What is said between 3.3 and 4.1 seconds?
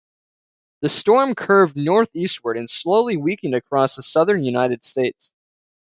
across the